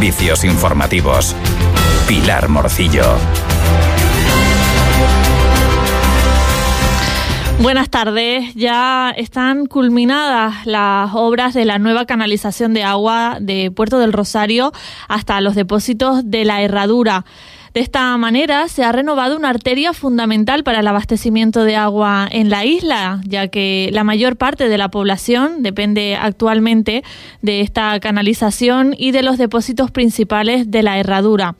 Servicios 0.00 0.44
informativos. 0.44 1.36
Pilar 2.08 2.48
Morcillo. 2.48 3.04
Buenas 7.60 7.90
tardes. 7.90 8.54
Ya 8.54 9.10
están 9.10 9.66
culminadas 9.66 10.64
las 10.64 11.10
obras 11.12 11.52
de 11.52 11.66
la 11.66 11.78
nueva 11.78 12.06
canalización 12.06 12.72
de 12.72 12.82
agua 12.82 13.36
de 13.42 13.70
Puerto 13.70 13.98
del 13.98 14.14
Rosario 14.14 14.72
hasta 15.06 15.38
los 15.42 15.54
depósitos 15.54 16.22
de 16.30 16.46
la 16.46 16.62
Herradura. 16.62 17.26
De 17.72 17.80
esta 17.80 18.16
manera 18.16 18.66
se 18.66 18.82
ha 18.82 18.90
renovado 18.90 19.36
una 19.36 19.48
arteria 19.48 19.92
fundamental 19.92 20.64
para 20.64 20.80
el 20.80 20.88
abastecimiento 20.88 21.62
de 21.62 21.76
agua 21.76 22.26
en 22.28 22.50
la 22.50 22.64
isla, 22.64 23.20
ya 23.24 23.46
que 23.46 23.90
la 23.92 24.02
mayor 24.02 24.36
parte 24.36 24.68
de 24.68 24.76
la 24.76 24.90
población 24.90 25.62
depende 25.62 26.16
actualmente 26.16 27.04
de 27.42 27.60
esta 27.60 28.00
canalización 28.00 28.94
y 28.98 29.12
de 29.12 29.22
los 29.22 29.38
depósitos 29.38 29.92
principales 29.92 30.72
de 30.72 30.82
la 30.82 30.98
Herradura. 30.98 31.54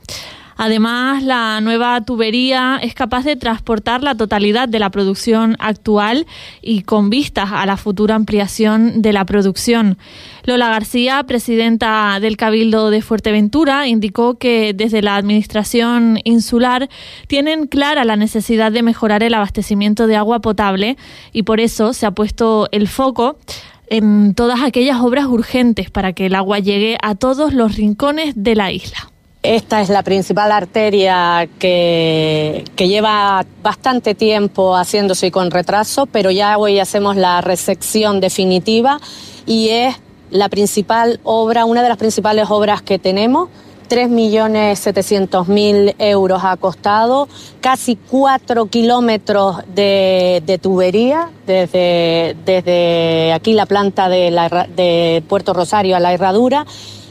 Además, 0.63 1.23
la 1.23 1.63
nueva 1.63 2.03
tubería 2.03 2.79
es 2.83 2.93
capaz 2.93 3.25
de 3.25 3.35
transportar 3.35 4.03
la 4.03 4.15
totalidad 4.15 4.69
de 4.69 4.79
la 4.79 4.91
producción 4.91 5.57
actual 5.59 6.27
y 6.61 6.83
con 6.83 7.09
vistas 7.09 7.49
a 7.51 7.65
la 7.65 7.79
futura 7.79 8.15
ampliación 8.15 9.01
de 9.01 9.15
la 9.15 9.25
producción. 9.25 9.97
Lola 10.45 10.69
García, 10.69 11.23
presidenta 11.23 12.19
del 12.21 12.37
Cabildo 12.37 12.91
de 12.91 13.01
Fuerteventura, 13.01 13.89
indicó 13.89 14.37
que 14.37 14.75
desde 14.75 15.01
la 15.01 15.17
Administración 15.17 16.19
insular 16.25 16.91
tienen 17.27 17.67
clara 17.67 18.05
la 18.05 18.17
necesidad 18.17 18.71
de 18.71 18.83
mejorar 18.83 19.23
el 19.23 19.33
abastecimiento 19.33 20.07
de 20.07 20.17
agua 20.17 20.41
potable 20.41 20.99
y 21.33 21.45
por 21.45 21.61
eso 21.61 21.95
se 21.95 22.05
ha 22.05 22.11
puesto 22.11 22.69
el 22.71 22.87
foco 22.87 23.39
en 23.87 24.35
todas 24.35 24.61
aquellas 24.61 25.01
obras 25.01 25.25
urgentes 25.25 25.91
para 25.91 26.13
que 26.13 26.27
el 26.27 26.35
agua 26.35 26.59
llegue 26.59 26.99
a 27.01 27.15
todos 27.15 27.55
los 27.55 27.77
rincones 27.77 28.35
de 28.37 28.57
la 28.57 28.71
isla. 28.73 29.10
Esta 29.43 29.81
es 29.81 29.89
la 29.89 30.03
principal 30.03 30.53
arteria 30.53 31.49
que, 31.59 32.63
lleva 32.77 33.47
bastante 33.63 34.15
tiempo 34.15 34.77
haciéndose 34.77 35.29
y 35.29 35.31
con 35.31 35.51
retraso, 35.51 36.05
pero 36.05 36.31
ya 36.31 36.59
hoy 36.59 36.79
hacemos 36.79 37.17
la 37.17 37.41
resección 37.41 38.21
definitiva 38.21 39.01
y 39.47 39.71
es 39.71 39.97
la 40.31 40.51
principal 40.51 41.21
obra, 41.25 41.65
una 41.65 41.83
de 41.83 41.89
las 41.89 41.97
principales 41.97 42.51
obras 42.51 42.83
que 42.83 42.99
tenemos. 42.99 43.49
3.700.000 43.89 45.95
euros 45.99 46.43
ha 46.45 46.59
costado, 46.59 47.27
casi 47.61 47.97
4 47.97 48.67
kilómetros 48.67 49.63
de, 49.75 50.61
tubería 50.63 51.31
desde, 51.47 52.37
desde 52.45 53.33
aquí 53.33 53.55
la 53.55 53.65
planta 53.67 54.09
de, 54.09 54.31
de 54.77 55.25
Puerto 55.29 55.53
Rosario 55.55 55.97
a 55.97 56.01
la 56.01 56.13
herradura 56.13 56.65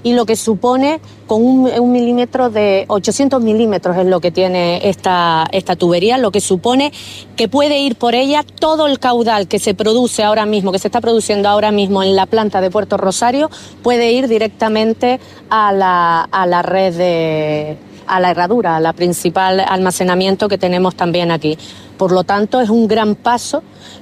y 0.04 0.14
lo 0.14 0.26
que 0.26 0.36
supone 0.36 1.00
con 1.28 1.44
un, 1.44 1.92
milímetro 1.92 2.50
de 2.50 2.86
800 2.88 3.42
milímetros 3.42 3.98
es 3.98 4.06
lo 4.06 4.20
que 4.20 4.32
tiene 4.32 4.88
esta, 4.90 5.46
esta 5.52 5.76
tubería, 5.76 6.18
lo 6.18 6.32
que 6.32 6.42
supone 6.42 6.92
que 7.36 7.48
puede 7.48 7.80
ir 7.80 7.96
por 7.96 8.16
ella 8.16 8.44
todo 8.44 8.88
el 8.88 9.00
caudal 9.00 9.48
que 9.48 9.60
se 9.60 9.74
produce 9.74 10.24
ahora 10.24 10.46
mismo, 10.46 10.72
que 10.72 10.80
se 10.80 10.88
está 10.88 11.02
produciendo 11.02 11.50
ahora 11.50 11.72
mismo 11.72 12.02
en 12.04 12.16
la 12.16 12.26
planta 12.26 12.62
de 12.62 12.72
Puerto 12.72 12.98
Rosario, 12.98 13.50
puede 13.84 14.12
ir 14.12 14.28
directamente 14.28 15.20
a 15.50 15.72
la, 15.72 16.22
a 16.24 16.46
la 16.46 16.62
red 16.62 16.96
de 16.96 17.78
a 18.10 18.20
la 18.20 18.32
herradura, 18.32 18.76
a 18.76 18.80
la 18.80 18.94
principal 18.94 19.60
almacenamiento 19.60 20.50
que 20.50 20.58
tenemos 20.58 20.96
también 20.96 21.32
aquí. 21.32 21.58
Por 21.98 22.12
lo 22.12 22.24
tanto, 22.24 22.62
es 22.62 22.70
un 22.70 22.88
gran 22.88 23.16
paso 23.16 23.62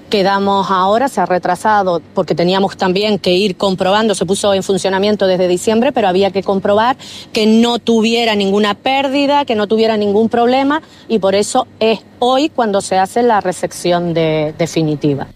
que 0.09 0.23
damos 0.23 0.71
ahora, 0.71 1.09
se 1.09 1.19
ha 1.19 1.25
retrasado 1.25 2.01
porque 2.13 2.35
teníamos 2.35 2.77
también 2.77 3.19
que 3.19 3.33
ir 3.33 3.57
comprobando, 3.57 4.15
se 4.15 4.25
puso 4.25 4.53
en 4.53 4.63
funcionamiento 4.63 5.27
desde 5.27 5.47
diciembre, 5.47 5.91
pero 5.91 6.07
había 6.07 6.31
que 6.31 6.43
comprobar 6.43 6.95
que 7.33 7.45
no 7.45 7.79
tuviera 7.79 8.35
ninguna 8.35 8.73
pérdida, 8.73 9.45
que 9.45 9.55
no 9.55 9.67
tuviera 9.67 9.97
ningún 9.97 10.29
problema 10.29 10.81
y 11.07 11.19
por 11.19 11.35
eso 11.35 11.67
es 11.79 11.99
hoy 12.19 12.49
cuando 12.49 12.81
se 12.81 12.97
hace 12.97 13.23
la 13.23 13.41
resección 13.41 14.13
definitiva. 14.13 15.27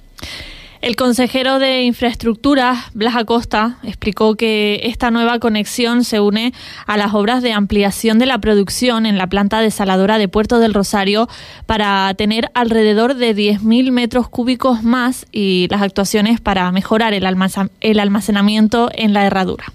El 0.81 0.95
consejero 0.95 1.59
de 1.59 1.83
Infraestructura, 1.83 2.85
Blas 2.95 3.15
Acosta, 3.15 3.77
explicó 3.83 4.33
que 4.33 4.81
esta 4.85 5.11
nueva 5.11 5.37
conexión 5.37 6.03
se 6.03 6.19
une 6.19 6.53
a 6.87 6.97
las 6.97 7.13
obras 7.13 7.43
de 7.43 7.53
ampliación 7.53 8.17
de 8.17 8.25
la 8.25 8.39
producción 8.39 9.05
en 9.05 9.19
la 9.19 9.27
planta 9.27 9.59
desaladora 9.59 10.17
de 10.17 10.27
Puerto 10.27 10.57
del 10.57 10.73
Rosario 10.73 11.29
para 11.67 12.11
tener 12.15 12.49
alrededor 12.55 13.13
de 13.13 13.35
10.000 13.35 13.91
metros 13.91 14.27
cúbicos 14.27 14.81
más 14.81 15.27
y 15.31 15.67
las 15.69 15.83
actuaciones 15.83 16.41
para 16.41 16.71
mejorar 16.71 17.13
el, 17.13 17.27
almacenamiento 17.27 18.89
en 18.95 19.13
la 19.13 19.27
herradura. 19.27 19.65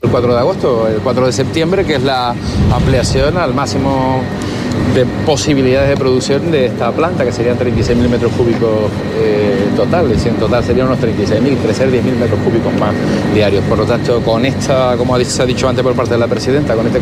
El 0.00 0.08
4 0.08 0.32
de 0.32 0.38
agosto, 0.38 0.88
el 0.88 1.00
4 1.00 1.26
de 1.26 1.32
septiembre, 1.32 1.84
que 1.84 1.96
es 1.96 2.02
la 2.02 2.34
ampliación 2.72 3.36
al 3.36 3.52
máximo 3.52 4.22
de 4.94 5.04
posibilidades 5.26 5.90
de 5.90 5.96
producción 5.96 6.50
de 6.50 6.66
esta 6.66 6.90
planta, 6.92 7.24
que 7.24 7.32
serían 7.32 7.58
36.000 7.58 8.08
metros 8.08 8.32
cúbicos 8.32 8.90
eh, 9.18 9.57
totales. 9.74 10.24
En 10.26 10.34
total 10.34 10.64
serían 10.64 10.86
unos 10.86 10.98
36.000, 11.00 11.56
crecer 11.58 11.90
10.000 11.90 12.16
metros 12.18 12.40
cúbicos 12.40 12.72
más 12.74 12.94
diarios. 13.34 13.64
Por 13.64 13.78
lo 13.78 13.84
tanto, 13.84 14.20
con 14.20 14.44
esta, 14.44 14.96
como 14.96 15.18
se 15.18 15.42
ha 15.42 15.46
dicho 15.46 15.68
antes 15.68 15.82
por 15.82 15.94
parte 15.94 16.12
de 16.12 16.18
la 16.18 16.26
presidenta, 16.26 16.74
con 16.74 16.86
esta 16.86 16.98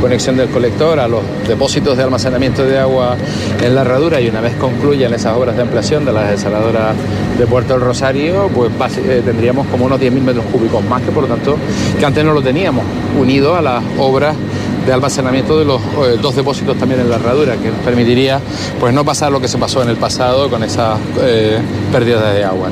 conexión 0.00 0.36
del 0.36 0.48
colector 0.48 0.98
a 0.98 1.08
los 1.08 1.22
depósitos 1.46 1.96
de 1.96 2.02
almacenamiento 2.02 2.64
de 2.64 2.78
agua 2.78 3.16
en 3.62 3.74
la 3.74 3.82
herradura 3.82 4.20
y 4.20 4.28
una 4.28 4.40
vez 4.40 4.54
concluyan 4.54 5.12
esas 5.14 5.36
obras 5.36 5.56
de 5.56 5.62
ampliación 5.62 6.04
de 6.04 6.12
las 6.12 6.30
desaladoras 6.30 6.94
de 7.38 7.46
Puerto 7.46 7.74
del 7.74 7.82
Rosario, 7.82 8.48
pues 8.54 8.70
eh, 8.98 9.22
tendríamos 9.24 9.66
como 9.68 9.86
unos 9.86 10.00
10.000 10.00 10.20
metros 10.20 10.44
cúbicos 10.46 10.84
más 10.84 11.02
que 11.02 11.10
por 11.10 11.22
lo 11.22 11.28
tanto 11.28 11.56
que 11.98 12.04
antes 12.04 12.24
no 12.24 12.32
lo 12.32 12.42
teníamos, 12.42 12.84
unido 13.18 13.54
a 13.56 13.62
las 13.62 13.82
obras 13.98 14.36
de 14.86 14.92
almacenamiento 14.92 15.58
de 15.58 15.64
los 15.64 15.80
eh, 15.80 16.18
dos 16.20 16.36
depósitos 16.36 16.76
también 16.78 17.00
en 17.00 17.10
la 17.10 17.16
herradura, 17.16 17.56
que 17.56 17.70
permitiría 17.84 18.40
pues 18.78 18.94
no 18.94 19.04
pasar 19.04 19.32
lo 19.32 19.40
que 19.40 19.48
se 19.48 19.58
pasó 19.58 19.82
en 19.82 19.88
el 19.88 19.96
pasado 19.96 20.48
con 20.48 20.62
esas 20.62 20.98
eh, 21.20 21.58
pérdidas 21.92 22.34
de 22.34 22.44
agua. 22.44 22.70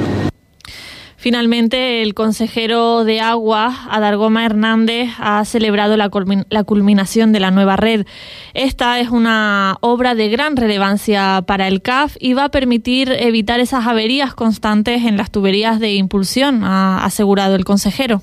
Finalmente, 1.20 2.02
el 2.02 2.14
consejero 2.14 3.04
de 3.04 3.20
Agua, 3.20 3.88
Adargoma 3.90 4.46
Hernández, 4.46 5.10
ha 5.18 5.44
celebrado 5.44 5.96
la, 5.96 6.10
culminación 6.10 7.32
de 7.32 7.40
la 7.40 7.50
nueva 7.50 7.74
red. 7.74 8.06
Esta 8.54 9.00
es 9.00 9.10
una 9.10 9.78
obra 9.80 10.14
de 10.14 10.28
gran 10.28 10.56
relevancia 10.56 11.42
para 11.44 11.66
el 11.66 11.82
CAF 11.82 12.16
y 12.20 12.34
va 12.34 12.44
a 12.44 12.48
permitir 12.50 13.10
evitar 13.18 13.58
esas 13.58 13.84
averías 13.88 14.32
constantes 14.32 15.04
en 15.06 15.16
las 15.16 15.32
tuberías 15.32 15.80
de 15.80 15.94
impulsión, 15.94 16.62
ha 16.62 17.04
asegurado 17.04 17.56
el 17.56 17.64
consejero. 17.64 18.22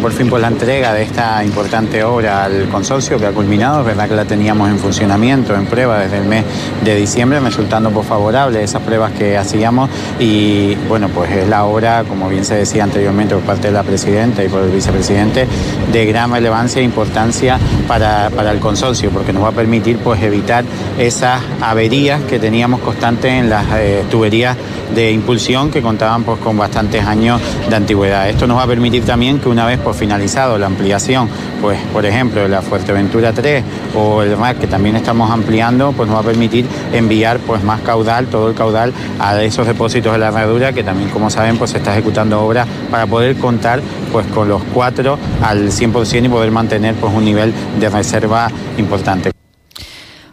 Por 0.00 0.12
fin 0.12 0.28
por 0.28 0.40
la 0.40 0.46
entrega 0.46 0.94
de 0.94 1.02
esta 1.02 1.44
importante 1.44 2.04
obra 2.04 2.44
al 2.44 2.68
consorcio 2.68 3.18
que 3.18 3.26
ha 3.26 3.32
culminado, 3.32 3.80
es 3.80 3.86
verdad 3.86 4.08
que 4.08 4.14
la 4.14 4.24
teníamos 4.24 4.70
en 4.70 4.78
funcionamiento, 4.78 5.54
en 5.56 5.66
prueba 5.66 5.98
desde 5.98 6.18
el 6.18 6.24
mes 6.24 6.44
de 6.84 6.94
diciembre, 6.94 7.40
resultando 7.40 7.90
por 7.90 8.04
favorable 8.04 8.62
esas 8.62 8.80
pruebas 8.82 9.12
que 9.12 9.36
hacíamos 9.36 9.90
y 10.20 10.76
bueno, 10.88 11.08
pues 11.08 11.30
es 11.32 11.48
la 11.48 11.64
obra, 11.64 12.04
como 12.04 12.28
bien 12.28 12.44
se 12.44 12.54
decía 12.54 12.84
anteriormente 12.84 13.34
por 13.34 13.42
parte 13.42 13.68
de 13.68 13.72
la 13.72 13.82
presidenta 13.82 14.44
y 14.44 14.48
por 14.48 14.62
el 14.62 14.70
vicepresidente, 14.70 15.48
de 15.92 16.06
gran 16.06 16.30
relevancia 16.30 16.80
e 16.80 16.84
importancia 16.84 17.58
para, 17.88 18.28
el 18.28 18.60
consorcio, 18.60 19.10
porque 19.10 19.32
nos 19.32 19.42
va 19.42 19.48
a 19.48 19.52
permitir 19.52 19.98
pues 19.98 20.22
evitar 20.22 20.64
esas 20.96 21.42
averías 21.60 22.22
que 22.22 22.38
teníamos 22.38 22.80
constantes 22.80 23.32
en 23.32 23.50
las 23.50 23.66
eh, 23.74 24.04
tuberías 24.08 24.56
de 24.94 25.12
impulsión 25.12 25.70
que 25.70 25.82
contaban 25.82 26.24
pues 26.24 26.38
con 26.38 26.56
bastantes 26.56 27.04
años 27.04 27.40
de 27.68 27.76
antigüedad. 27.76 28.28
Esto 28.28 28.46
nos 28.46 28.58
va 28.58 28.62
a 28.62 28.66
permitir 28.66 29.04
también 29.04 29.38
que 29.38 29.48
una 29.48 29.66
vez 29.66 29.78
finalizado 29.94 30.58
la 30.58 30.66
ampliación, 30.66 31.28
pues 31.60 31.78
por 31.92 32.04
ejemplo 32.06 32.46
la 32.48 32.62
Fuerteventura 32.62 33.32
3 33.32 33.62
o 33.94 34.22
el 34.22 34.36
MAC 34.36 34.58
que 34.58 34.66
también 34.66 34.96
estamos 34.96 35.30
ampliando, 35.30 35.92
pues 35.92 36.08
nos 36.08 36.16
va 36.16 36.20
a 36.22 36.24
permitir 36.24 36.66
enviar 36.92 37.38
pues 37.38 37.62
más 37.62 37.80
caudal, 37.80 38.26
todo 38.26 38.48
el 38.48 38.54
caudal 38.54 38.92
a 39.18 39.42
esos 39.42 39.66
depósitos 39.66 40.12
de 40.12 40.18
la 40.18 40.28
herradura 40.28 40.72
que 40.72 40.82
también 40.82 41.10
como 41.10 41.30
saben 41.30 41.56
pues 41.56 41.70
se 41.70 41.78
está 41.78 41.92
ejecutando 41.92 42.40
obras 42.40 42.66
para 42.90 43.06
poder 43.06 43.36
contar 43.36 43.80
pues 44.12 44.26
con 44.28 44.48
los 44.48 44.62
cuatro 44.74 45.18
al 45.42 45.68
100% 45.70 46.26
y 46.26 46.28
poder 46.28 46.50
mantener 46.50 46.94
pues 46.94 47.12
un 47.14 47.24
nivel 47.24 47.52
de 47.78 47.88
reserva 47.88 48.50
importante. 48.76 49.37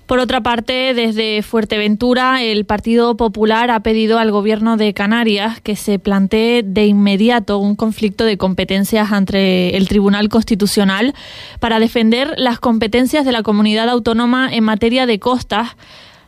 Por 0.06 0.19
otra 0.19 0.42
parte, 0.42 0.94
desde 0.94 1.42
Fuerteventura, 1.42 2.44
el 2.44 2.66
Partido 2.66 3.18
Popular 3.18 3.72
ha 3.72 3.80
pedido 3.80 4.19
al 4.19 4.30
Gobierno 4.30 4.78
de 4.78 4.94
Canarias 4.94 5.62
que 5.62 5.75
se 5.75 5.98
plantee 5.98 6.62
de 6.62 6.86
inmediato 6.86 7.57
un 7.57 7.75
conflicto 7.75 8.24
de 8.24 8.38
competencias 8.38 9.12
entre 9.12 9.75
el 9.75 9.88
Tribunal 9.88 10.30
Constitucional 10.30 11.16
para 11.60 11.80
defender 11.80 12.36
las 12.38 12.60
competencias 12.60 13.25
de 13.25 13.31
la 13.31 13.42
comunidad 13.42 13.90
autónoma 13.90 14.54
en 14.54 14.63
materia 14.63 15.07
de 15.07 15.18
costas 15.18 15.75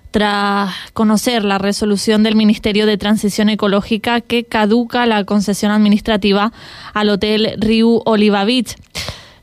tras 0.09 0.73
conocer 0.94 1.44
la 1.44 1.59
resolución 1.59 2.23
del 2.23 2.35
Ministerio 2.35 2.88
de 2.88 2.97
Transición 2.97 3.50
Ecológica 3.50 4.21
que 4.21 4.44
caduca 4.44 5.06
la 5.06 5.23
concesión 5.25 5.71
administrativa 5.71 6.51
al 6.95 7.09
Hotel 7.09 7.53
Riu 7.59 8.01
Oliva. 8.06 8.44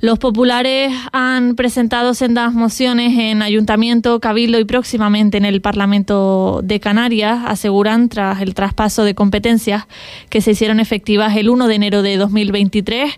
Los 0.04 0.18
populares 0.18 0.92
han 1.12 1.54
presentado 1.54 2.12
sendas 2.12 2.52
mociones 2.52 3.18
en 3.18 3.40
Ayuntamiento, 3.40 4.20
Cabildo 4.20 4.58
y 4.58 4.66
próximamente 4.66 5.38
en 5.38 5.46
el 5.46 5.62
Parlamento 5.62 6.60
de 6.62 6.78
Canarias, 6.78 7.42
aseguran 7.46 8.10
tras 8.10 8.42
el 8.42 8.52
traspaso 8.52 9.04
de 9.04 9.14
competencias 9.14 9.86
que 10.28 10.42
se 10.42 10.50
hicieron 10.50 10.78
efectivas 10.78 11.34
el 11.38 11.48
1 11.48 11.68
de 11.68 11.74
enero 11.74 12.02
de 12.02 12.18
2023 12.18 13.14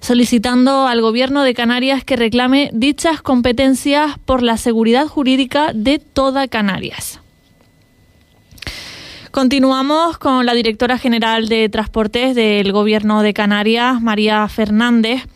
solicitando 0.00 0.86
al 0.86 1.02
Gobierno 1.02 1.42
de 1.42 1.52
Canarias 1.52 2.04
que 2.04 2.16
reclame 2.16 2.70
dichas 2.72 3.20
competencias 3.20 4.18
por 4.24 4.42
la 4.42 4.56
seguridad 4.56 5.08
jurídica 5.08 5.72
de 5.74 5.98
toda 5.98 6.48
Canarias. 6.48 7.20
Continuamos 9.30 10.16
con 10.16 10.46
la 10.46 10.54
directora 10.54 10.96
general 10.96 11.48
de 11.48 11.68
Transportes 11.68 12.34
del 12.34 12.72
Gobierno 12.72 13.20
de 13.20 13.34
Canarias, 13.34 14.00
María 14.00 14.48
Fernández 14.48 15.26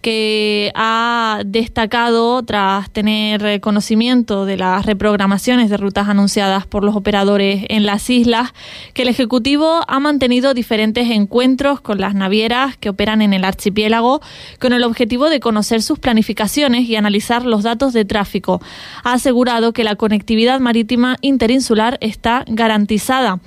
que 0.00 0.72
ha 0.74 1.42
destacado 1.44 2.42
tras 2.42 2.90
tener 2.90 3.60
conocimiento 3.60 4.46
de 4.46 4.56
las 4.56 4.86
reprogramaciones 4.86 5.70
de 5.70 5.76
rutas 5.76 6.08
anunciadas 6.08 6.66
por 6.66 6.84
los 6.84 6.96
operadores 6.96 7.64
en 7.68 7.86
las 7.86 8.08
islas, 8.08 8.52
que 8.94 9.02
el 9.02 9.08
Ejecutivo 9.08 9.80
ha 9.86 10.00
mantenido 10.00 10.54
diferentes 10.54 11.10
encuentros 11.10 11.80
con 11.80 12.00
las 12.00 12.14
navieras 12.14 12.76
que 12.76 12.88
operan 12.88 13.22
en 13.22 13.34
el 13.34 13.44
archipiélago 13.44 14.20
con 14.58 14.72
el 14.72 14.84
objetivo 14.84 15.28
de 15.28 15.40
conocer 15.40 15.82
sus 15.82 15.98
planificaciones 15.98 16.88
y 16.88 16.96
analizar 16.96 17.44
los 17.44 17.62
datos 17.62 17.92
de 17.92 18.04
tráfico. 18.04 18.60
Ha 19.04 19.14
asegurado 19.14 19.72
que 19.72 19.84
la 19.84 19.96
conectividad 19.96 20.60
marítima 20.60 21.16
interinsular 21.20 21.98
está 22.00 22.44
garantizada. 22.46 23.40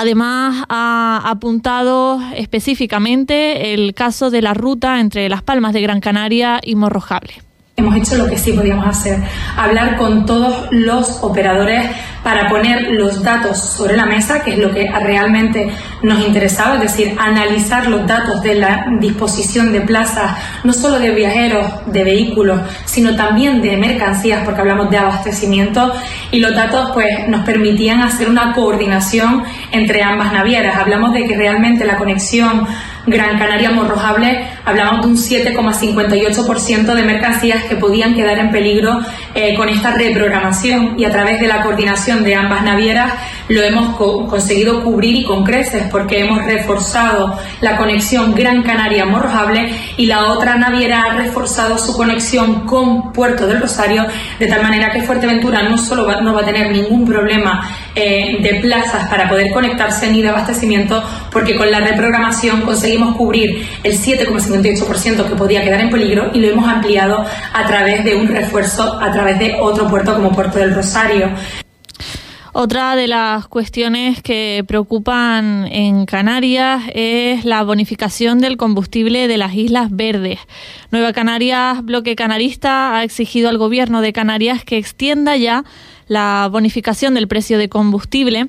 Además, 0.00 0.64
ha 0.68 1.22
apuntado 1.24 2.20
específicamente 2.36 3.74
el 3.74 3.94
caso 3.94 4.30
de 4.30 4.42
la 4.42 4.54
ruta 4.54 5.00
entre 5.00 5.28
Las 5.28 5.42
Palmas 5.42 5.72
de 5.72 5.82
Gran 5.82 5.98
Canaria 5.98 6.60
y 6.62 6.76
Morrojable. 6.76 7.47
Hemos 7.78 7.94
hecho 7.94 8.16
lo 8.16 8.26
que 8.26 8.36
sí 8.36 8.54
podíamos 8.54 8.88
hacer, 8.88 9.20
hablar 9.56 9.96
con 9.98 10.26
todos 10.26 10.66
los 10.72 11.22
operadores 11.22 11.88
para 12.24 12.48
poner 12.48 12.90
los 12.90 13.22
datos 13.22 13.56
sobre 13.56 13.96
la 13.96 14.04
mesa, 14.04 14.42
que 14.42 14.54
es 14.54 14.58
lo 14.58 14.74
que 14.74 14.90
realmente 15.00 15.70
nos 16.02 16.18
interesaba, 16.26 16.74
es 16.74 16.80
decir, 16.80 17.16
analizar 17.20 17.86
los 17.86 18.04
datos 18.04 18.42
de 18.42 18.56
la 18.56 18.84
disposición 18.98 19.72
de 19.72 19.82
plazas, 19.82 20.36
no 20.64 20.72
solo 20.72 20.98
de 20.98 21.12
viajeros, 21.12 21.68
de 21.86 22.02
vehículos, 22.02 22.60
sino 22.84 23.14
también 23.14 23.62
de 23.62 23.76
mercancías, 23.76 24.42
porque 24.44 24.60
hablamos 24.60 24.90
de 24.90 24.98
abastecimiento, 24.98 25.94
y 26.32 26.40
los 26.40 26.56
datos 26.56 26.90
pues 26.94 27.28
nos 27.28 27.44
permitían 27.44 28.02
hacer 28.02 28.28
una 28.28 28.54
coordinación 28.54 29.44
entre 29.70 30.02
ambas 30.02 30.32
navieras. 30.32 30.76
Hablamos 30.76 31.12
de 31.12 31.28
que 31.28 31.36
realmente 31.36 31.84
la 31.84 31.96
conexión 31.96 32.66
Gran 33.06 33.38
Canaria 33.38 33.70
Hablamos 34.68 35.00
de 35.00 35.06
un 35.06 35.16
7,58% 35.16 36.94
de 36.94 37.02
mercancías 37.02 37.64
que 37.64 37.76
podían 37.76 38.14
quedar 38.14 38.38
en 38.38 38.50
peligro 38.50 39.00
eh, 39.34 39.54
con 39.54 39.70
esta 39.70 39.92
reprogramación. 39.92 40.94
Y 40.98 41.06
a 41.06 41.10
través 41.10 41.40
de 41.40 41.48
la 41.48 41.62
coordinación 41.62 42.22
de 42.22 42.34
ambas 42.34 42.62
navieras 42.62 43.14
lo 43.48 43.62
hemos 43.62 43.96
conseguido 44.28 44.84
cubrir 44.84 45.16
y 45.16 45.24
con 45.24 45.42
creces 45.42 45.84
porque 45.90 46.20
hemos 46.20 46.44
reforzado 46.44 47.38
la 47.62 47.76
conexión 47.78 48.34
Gran 48.34 48.62
Canaria 48.62 49.06
Morrojable 49.06 49.72
y 49.96 50.04
la 50.04 50.26
otra 50.26 50.56
naviera 50.56 51.02
ha 51.02 51.14
reforzado 51.14 51.78
su 51.78 51.96
conexión 51.96 52.66
con 52.66 53.12
Puerto 53.12 53.46
del 53.46 53.60
Rosario 53.60 54.06
de 54.38 54.46
tal 54.46 54.62
manera 54.62 54.90
que 54.90 55.02
Fuerteventura 55.02 55.62
no 55.62 55.78
solo 55.78 56.20
no 56.20 56.34
va 56.34 56.42
a 56.42 56.44
tener 56.44 56.70
ningún 56.70 57.06
problema 57.06 57.66
eh, 57.94 58.38
de 58.42 58.60
plazas 58.60 59.08
para 59.08 59.28
poder 59.28 59.50
conectarse 59.50 60.10
ni 60.10 60.20
de 60.20 60.28
abastecimiento 60.28 61.02
porque 61.30 61.56
con 61.56 61.70
la 61.70 61.80
reprogramación 61.80 62.62
conseguimos 62.62 63.16
cubrir 63.16 63.66
el 63.82 63.98
7,58% 63.98 64.57
que 64.62 65.36
podía 65.36 65.62
quedar 65.62 65.80
en 65.80 65.90
peligro 65.90 66.30
y 66.34 66.40
lo 66.40 66.48
hemos 66.48 66.68
ampliado 66.68 67.24
a 67.52 67.66
través 67.66 68.04
de 68.04 68.16
un 68.16 68.28
refuerzo 68.28 69.00
a 69.00 69.12
través 69.12 69.38
de 69.38 69.56
otro 69.60 69.88
puerto 69.88 70.14
como 70.14 70.32
Puerto 70.32 70.58
del 70.58 70.74
Rosario. 70.74 71.30
Otra 72.52 72.96
de 72.96 73.06
las 73.06 73.46
cuestiones 73.46 74.20
que 74.22 74.64
preocupan 74.66 75.68
en 75.70 76.06
Canarias 76.06 76.82
es 76.92 77.44
la 77.44 77.62
bonificación 77.62 78.40
del 78.40 78.56
combustible 78.56 79.28
de 79.28 79.36
las 79.36 79.54
Islas 79.54 79.90
Verdes. 79.90 80.40
Nueva 80.90 81.12
Canarias, 81.12 81.84
bloque 81.84 82.16
canarista, 82.16 82.96
ha 82.96 83.04
exigido 83.04 83.48
al 83.48 83.58
gobierno 83.58 84.00
de 84.00 84.12
Canarias 84.12 84.64
que 84.64 84.76
extienda 84.76 85.36
ya 85.36 85.64
la 86.08 86.48
bonificación 86.50 87.14
del 87.14 87.28
precio 87.28 87.58
de 87.58 87.68
combustible 87.68 88.48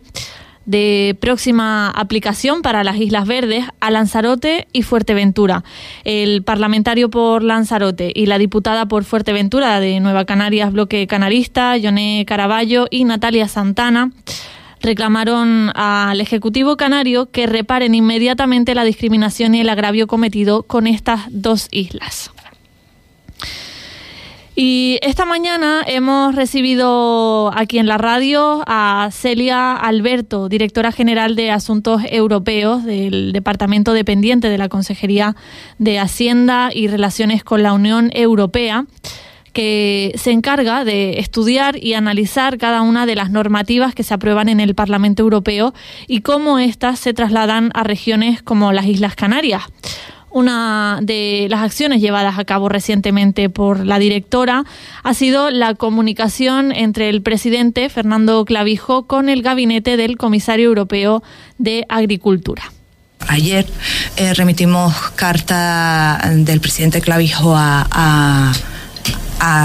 de 0.69 1.17
próxima 1.19 1.89
aplicación 1.89 2.61
para 2.61 2.83
las 2.83 2.97
Islas 2.97 3.25
Verdes 3.25 3.65
a 3.79 3.89
Lanzarote 3.89 4.67
y 4.71 4.83
Fuerteventura. 4.83 5.63
El 6.03 6.43
parlamentario 6.43 7.09
por 7.09 7.41
Lanzarote 7.41 8.11
y 8.13 8.27
la 8.27 8.37
diputada 8.37 8.85
por 8.85 9.03
Fuerteventura 9.03 9.79
de 9.79 9.99
Nueva 9.99 10.25
Canarias, 10.25 10.71
bloque 10.71 11.07
canarista, 11.07 11.75
Yoné 11.75 12.23
Caraballo 12.27 12.85
y 12.91 13.03
Natalia 13.05 13.47
Santana, 13.47 14.11
reclamaron 14.79 15.71
al 15.73 16.21
Ejecutivo 16.21 16.77
Canario 16.77 17.31
que 17.31 17.47
reparen 17.47 17.95
inmediatamente 17.95 18.75
la 18.75 18.83
discriminación 18.83 19.55
y 19.55 19.61
el 19.61 19.69
agravio 19.69 20.05
cometido 20.05 20.61
con 20.61 20.85
estas 20.85 21.21
dos 21.31 21.67
islas. 21.71 22.31
Y 24.61 24.99
esta 25.03 25.23
mañana 25.23 25.83
hemos 25.87 26.35
recibido 26.35 27.49
aquí 27.55 27.79
en 27.79 27.87
la 27.87 27.97
radio 27.97 28.61
a 28.67 29.07
Celia 29.09 29.73
Alberto, 29.73 30.49
directora 30.49 30.91
general 30.91 31.37
de 31.37 31.49
Asuntos 31.49 32.01
Europeos 32.11 32.83
del 32.83 33.31
Departamento 33.31 33.93
Dependiente 33.93 34.49
de 34.49 34.57
la 34.57 34.67
Consejería 34.67 35.37
de 35.77 35.97
Hacienda 35.97 36.71
y 36.73 36.89
Relaciones 36.89 37.45
con 37.45 37.63
la 37.63 37.71
Unión 37.71 38.09
Europea 38.13 38.85
que 39.53 40.11
se 40.15 40.31
encarga 40.31 40.83
de 40.83 41.19
estudiar 41.19 41.81
y 41.81 41.93
analizar 41.93 42.57
cada 42.57 42.81
una 42.81 43.05
de 43.05 43.15
las 43.15 43.31
normativas 43.31 43.95
que 43.95 44.03
se 44.03 44.13
aprueban 44.13 44.49
en 44.49 44.59
el 44.59 44.75
Parlamento 44.75 45.23
Europeo 45.23 45.73
y 46.05 46.19
cómo 46.19 46.59
éstas 46.59 46.99
se 46.99 47.13
trasladan 47.13 47.71
a 47.75 47.85
regiones 47.85 48.43
como 48.43 48.73
las 48.73 48.87
Islas 48.87 49.15
Canarias. 49.15 49.63
Una 50.31 50.99
de 51.01 51.47
las 51.49 51.61
acciones 51.61 52.01
llevadas 52.01 52.37
a 52.37 52.45
cabo 52.45 52.69
recientemente 52.69 53.49
por 53.49 53.85
la 53.85 53.97
directora 53.97 54.63
ha 55.03 55.13
sido 55.13 55.49
la 55.49 55.73
comunicación 55.73 56.71
entre 56.71 57.09
el 57.09 57.21
presidente 57.21 57.89
Fernando 57.89 58.45
Clavijo 58.45 59.07
con 59.07 59.29
el 59.29 59.41
gabinete 59.41 59.97
del 59.97 60.17
comisario 60.17 60.67
europeo 60.67 61.23
de 61.57 61.85
Agricultura. 61.89 62.71
Ayer 63.27 63.65
eh, 64.17 64.33
remitimos 64.33 64.95
carta 65.15 66.21
del 66.31 66.61
presidente 66.61 67.01
Clavijo 67.01 67.55
a 67.55 67.87
a 67.91 68.53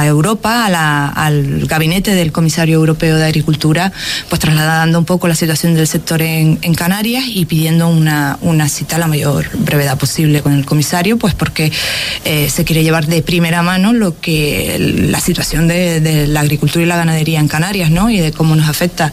Europa, 0.07 0.67
al 1.15 1.67
gabinete 1.67 2.15
del 2.15 2.33
comisario 2.33 2.77
europeo 2.77 3.17
de 3.17 3.25
Agricultura, 3.25 3.93
pues 4.29 4.41
trasladando 4.41 4.99
un 4.99 5.05
poco 5.05 5.29
la 5.29 5.35
situación 5.35 5.75
del 5.75 5.87
sector 5.87 6.23
en, 6.23 6.59
Canarias 6.75 7.25
y 7.29 7.45
pidiendo 7.47 7.89
una, 7.89 8.69
cita 8.69 8.97
a 8.97 8.99
la 8.99 9.07
mayor 9.07 9.47
brevedad 9.59 9.97
posible 9.99 10.43
con 10.43 10.53
el 10.53 10.67
comisario, 10.67 11.19
pues 11.19 11.35
porque 11.35 11.73
eh, 12.25 12.49
se 12.51 12.65
quiere 12.65 12.83
llevar 12.83 13.07
de 13.07 13.23
primera 13.23 13.63
mano 13.63 13.93
lo 13.93 14.21
que 14.21 14.77
la 14.79 15.21
situación 15.21 15.69
de, 15.69 16.01
de 16.01 16.27
la 16.27 16.41
agricultura 16.41 16.85
y 16.85 16.89
la 16.89 16.97
ganadería 16.97 17.41
en 17.41 17.49
Canarias, 17.49 17.91
¿no? 17.91 18.11
Y 18.11 18.19
de 18.19 18.33
cómo 18.33 18.57
nos 18.57 18.69
afecta. 18.69 19.13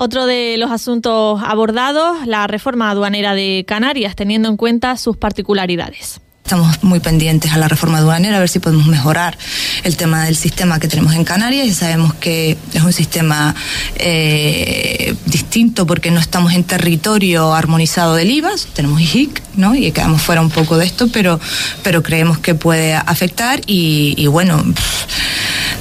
Otro 0.00 0.26
de 0.26 0.56
los 0.58 0.70
asuntos 0.70 1.40
abordados, 1.44 2.24
la 2.24 2.46
reforma 2.46 2.88
aduanera 2.88 3.34
de 3.34 3.64
Canarias, 3.66 4.14
teniendo 4.14 4.48
en 4.48 4.56
cuenta 4.56 4.96
sus 4.96 5.16
particularidades. 5.16 6.20
Estamos 6.48 6.82
muy 6.82 6.98
pendientes 7.00 7.52
a 7.52 7.58
la 7.58 7.68
reforma 7.68 7.98
aduanera, 7.98 8.38
a 8.38 8.40
ver 8.40 8.48
si 8.48 8.58
podemos 8.58 8.86
mejorar 8.86 9.36
el 9.84 9.98
tema 9.98 10.24
del 10.24 10.34
sistema 10.34 10.80
que 10.80 10.88
tenemos 10.88 11.12
en 11.12 11.22
Canarias. 11.22 11.66
Y 11.66 11.74
sabemos 11.74 12.14
que 12.14 12.56
es 12.72 12.82
un 12.82 12.94
sistema 12.94 13.54
eh, 13.96 15.14
distinto 15.26 15.86
porque 15.86 16.10
no 16.10 16.18
estamos 16.18 16.54
en 16.54 16.64
territorio 16.64 17.52
armonizado 17.52 18.14
del 18.14 18.30
IVA, 18.30 18.52
tenemos 18.72 18.98
IHIC, 18.98 19.42
¿no? 19.56 19.74
Y 19.74 19.92
quedamos 19.92 20.22
fuera 20.22 20.40
un 20.40 20.48
poco 20.48 20.78
de 20.78 20.86
esto, 20.86 21.08
pero, 21.08 21.38
pero 21.82 22.02
creemos 22.02 22.38
que 22.38 22.54
puede 22.54 22.94
afectar 22.94 23.60
y 23.66 24.26
bueno 24.28 24.64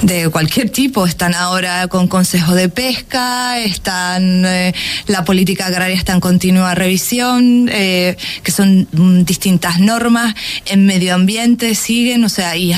de 0.02 0.30
cualquier 0.30 0.70
tipo. 0.70 1.06
Están 1.06 1.34
ahora 1.34 1.88
con 1.88 2.08
Consejo 2.08 2.54
de 2.54 2.70
Pesca, 2.70 3.60
están 3.60 4.46
eh, 4.46 4.74
la 5.08 5.24
política 5.24 5.68
agraria 5.68 5.96
está 5.96 6.14
en 6.14 6.20
continua 6.20 6.76
revisión, 6.76 7.70
eh, 7.72 8.18
que 8.44 8.52
son 8.52 8.88
mm, 8.92 9.24
distintas 9.24 9.80
normas. 9.80 10.36
En 10.66 10.86
medio 10.86 11.16
ambiente 11.16 11.76
siguen, 11.76 12.24
o 12.24 12.30
sea, 12.30 12.56
y, 12.56 12.74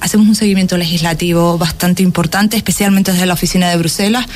hacemos 0.00 0.26
un 0.28 0.34
seguimiento 0.34 0.76
legislativo 0.76 1.58
bastante 1.58 2.02
importante, 2.02 2.56
especialmente 2.56 3.12
desde 3.12 3.26
la 3.26 3.34
oficina 3.34 3.70
de 3.70 3.76
Bruselas, 3.76 4.26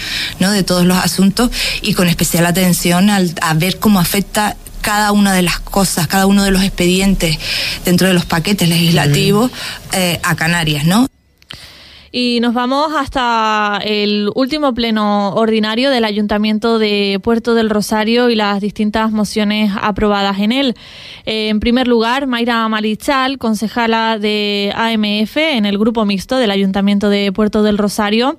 ¿no? 0.41 0.51
De 0.51 0.63
todos 0.63 0.85
los 0.85 0.99
asuntos 0.99 1.51
y 1.83 1.95
con 1.95 2.09
especial 2.09 2.47
atención 2.47 3.11
al, 3.11 3.35
a 3.41 3.55
ver 3.55 3.79
cómo 3.79 4.01
afecta 4.01 4.57
cada 4.81 5.11
una 5.13 5.33
de 5.33 5.43
las 5.43 5.59
cosas, 5.59 6.07
cada 6.07 6.27
uno 6.27 6.45
de 6.45 6.53
los 6.53 6.63
expedientes 6.63 7.39
dentro 7.85 8.07
de 8.07 8.15
los 8.15 8.25
paquetes 8.25 8.69
legislativos 8.69 9.51
eh, 9.93 10.21
a 10.23 10.37
Canarias, 10.37 10.85
¿no? 10.85 11.09
Y 12.19 12.41
nos 12.41 12.55
vamos 12.55 12.95
hasta 12.97 13.79
el 13.85 14.31
último 14.35 14.73
pleno 14.73 15.35
ordinario 15.35 15.91
del 15.91 16.03
Ayuntamiento 16.03 16.79
de 16.79 17.21
Puerto 17.23 17.55
del 17.55 17.69
Rosario 17.69 18.31
y 18.31 18.35
las 18.35 18.59
distintas 18.63 19.13
mociones 19.13 19.71
aprobadas 19.79 20.39
en 20.39 20.51
él. 20.51 20.75
Eh, 21.27 21.49
en 21.49 21.61
primer 21.61 21.87
lugar, 21.87 22.27
Mayra 22.27 22.67
Malichal, 22.71 23.37
concejala 23.37 24.19
de 24.19 24.73
AMF 24.75 25.37
en 25.37 25.67
el 25.67 25.77
grupo 25.77 26.07
mixto 26.07 26.39
del 26.39 26.53
Ayuntamiento 26.53 27.11
de 27.11 27.33
Puerto 27.33 27.63
del 27.63 27.77
Rosario 27.77 28.39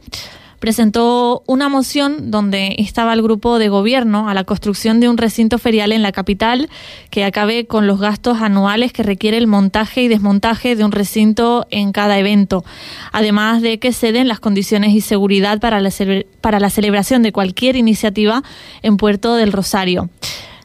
presentó 0.59 1.43
una 1.45 1.69
moción 1.69 2.31
donde 2.31 2.73
instaba 2.77 3.11
al 3.11 3.21
grupo 3.21 3.59
de 3.59 3.69
gobierno 3.69 4.29
a 4.29 4.33
la 4.33 4.43
construcción 4.43 4.99
de 4.99 5.09
un 5.09 5.17
recinto 5.17 5.57
ferial 5.57 5.91
en 5.91 6.01
la 6.01 6.11
capital 6.11 6.69
que 7.09 7.23
acabe 7.23 7.65
con 7.65 7.87
los 7.87 7.99
gastos 7.99 8.41
anuales 8.41 8.93
que 8.93 9.03
requiere 9.03 9.37
el 9.37 9.47
montaje 9.47 10.01
y 10.03 10.07
desmontaje 10.07 10.75
de 10.75 10.83
un 10.83 10.91
recinto 10.91 11.65
en 11.69 11.91
cada 11.91 12.17
evento, 12.17 12.65
además 13.11 13.61
de 13.61 13.79
que 13.79 13.93
ceden 13.93 14.27
las 14.27 14.39
condiciones 14.39 14.93
y 14.93 15.01
seguridad 15.01 15.59
para 15.59 15.79
la, 15.79 15.91
para 16.41 16.59
la 16.59 16.69
celebración 16.69 17.23
de 17.23 17.31
cualquier 17.31 17.75
iniciativa 17.75 18.43
en 18.81 18.97
Puerto 18.97 19.35
del 19.35 19.51
Rosario. 19.51 20.09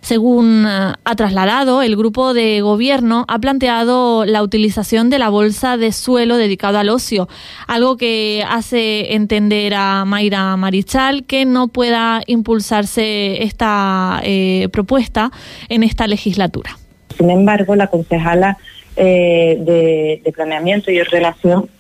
Según 0.02 0.66
eh, 0.66 0.92
ha 1.04 1.14
trasladado, 1.14 1.80
el 1.80 1.97
grupo 1.97 2.35
de 2.35 2.61
gobierno 2.61 3.25
ha 3.28 3.38
planteado 3.38 4.25
la 4.25 4.42
utilización 4.42 5.11
de 5.11 5.21
la 5.21 5.28
bolsa 5.28 5.76
de 5.76 5.92
suelo 5.92 6.37
dedicado 6.37 6.78
al 6.78 6.88
ocio, 6.88 7.28
algo 7.68 7.97
que 7.97 8.44
hace 8.49 9.14
entender 9.14 9.75
a 9.75 10.04
Mayra 10.04 10.56
Marichal 10.56 11.25
que 11.25 11.44
no 11.44 11.68
pueda 11.68 12.21
impulsarse 12.26 13.44
esta 13.44 14.21
eh, 14.25 14.68
propuesta 14.73 15.30
en 15.68 15.85
esta 15.85 16.09
legislatura. 16.09 16.76
Sin 17.16 17.30
embargo, 17.30 17.76
la 17.76 17.87
concejala 17.87 18.59
eh, 18.97 19.56
de, 19.61 20.21
de 20.25 20.32
planeamiento 20.32 20.90
y 20.90 21.00
relación 21.02 21.71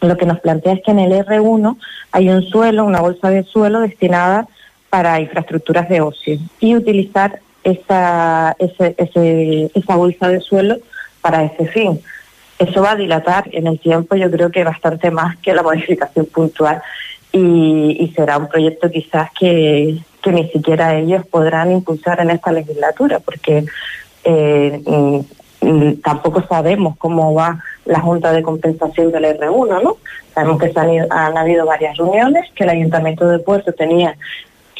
lo 0.00 0.16
que 0.16 0.24
nos 0.24 0.40
plantea 0.40 0.72
es 0.72 0.82
que 0.82 0.92
en 0.92 0.98
el 0.98 1.12
R1 1.12 1.76
hay 2.12 2.30
un 2.30 2.42
suelo, 2.44 2.86
una 2.86 3.02
bolsa 3.02 3.28
de 3.28 3.44
suelo 3.44 3.80
destinada 3.80 4.48
para 4.88 5.20
infraestructuras 5.20 5.90
de 5.90 6.00
ocio 6.00 6.38
y 6.58 6.74
utilizar 6.74 7.40
esa, 7.64 8.56
ese, 8.58 8.94
esa 9.74 9.96
bolsa 9.96 10.28
de 10.28 10.40
suelo 10.40 10.78
para 11.20 11.44
ese 11.44 11.66
fin. 11.66 12.00
Eso 12.58 12.82
va 12.82 12.92
a 12.92 12.96
dilatar 12.96 13.44
en 13.52 13.66
el 13.66 13.78
tiempo, 13.80 14.16
yo 14.16 14.30
creo 14.30 14.50
que 14.50 14.64
bastante 14.64 15.10
más 15.10 15.36
que 15.38 15.54
la 15.54 15.62
modificación 15.62 16.26
puntual 16.26 16.82
y, 17.32 18.12
será 18.14 18.38
un 18.38 18.48
proyecto 18.48 18.90
quizás 18.90 19.30
que, 19.38 19.98
que, 20.22 20.32
ni 20.32 20.48
siquiera 20.48 20.96
ellos 20.98 21.24
podrán 21.26 21.72
impulsar 21.72 22.20
en 22.20 22.30
esta 22.30 22.52
legislatura, 22.52 23.20
porque 23.20 23.64
eh, 24.24 24.82
mm, 24.84 25.20
mm, 25.66 26.00
tampoco 26.02 26.42
sabemos 26.46 26.96
cómo 26.98 27.32
va 27.32 27.62
la 27.84 28.00
Junta 28.00 28.32
de 28.32 28.42
Compensación 28.42 29.10
del 29.10 29.24
R1, 29.24 29.82
¿no? 29.82 29.96
Sabemos 30.34 30.60
que 30.60 30.72
han 31.10 31.38
habido 31.38 31.66
varias 31.66 31.96
reuniones, 31.96 32.50
que 32.54 32.64
el 32.64 32.70
Ayuntamiento 32.70 33.28
de 33.28 33.38
Puerto 33.38 33.72
tenía 33.72 34.16